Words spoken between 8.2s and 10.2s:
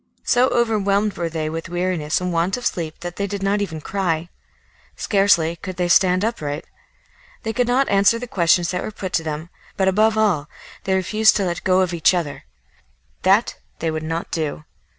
questions that were put to them, but above